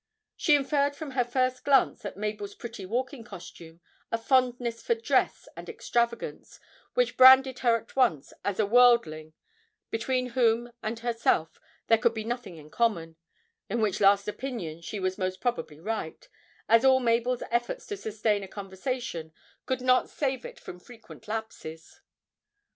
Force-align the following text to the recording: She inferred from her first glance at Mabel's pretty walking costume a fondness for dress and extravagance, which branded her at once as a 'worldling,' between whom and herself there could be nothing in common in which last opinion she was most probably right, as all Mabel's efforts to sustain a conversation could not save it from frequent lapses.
She 0.35 0.55
inferred 0.55 0.95
from 0.95 1.11
her 1.11 1.23
first 1.23 1.63
glance 1.63 2.05
at 2.05 2.17
Mabel's 2.17 2.55
pretty 2.55 2.87
walking 2.87 3.23
costume 3.23 3.81
a 4.11 4.17
fondness 4.17 4.81
for 4.81 4.95
dress 4.95 5.47
and 5.55 5.69
extravagance, 5.69 6.59
which 6.95 7.15
branded 7.17 7.59
her 7.59 7.75
at 7.75 7.95
once 7.95 8.33
as 8.43 8.59
a 8.59 8.65
'worldling,' 8.65 9.33
between 9.91 10.29
whom 10.29 10.71
and 10.81 10.97
herself 11.01 11.59
there 11.85 11.99
could 11.99 12.15
be 12.15 12.23
nothing 12.23 12.55
in 12.57 12.71
common 12.71 13.15
in 13.69 13.79
which 13.79 14.01
last 14.01 14.27
opinion 14.27 14.81
she 14.81 14.99
was 14.99 15.19
most 15.19 15.39
probably 15.39 15.79
right, 15.79 16.27
as 16.67 16.83
all 16.83 16.99
Mabel's 16.99 17.43
efforts 17.51 17.85
to 17.85 17.95
sustain 17.95 18.41
a 18.41 18.47
conversation 18.47 19.31
could 19.67 19.81
not 19.81 20.09
save 20.09 20.45
it 20.45 20.59
from 20.59 20.79
frequent 20.79 21.27
lapses. 21.27 22.01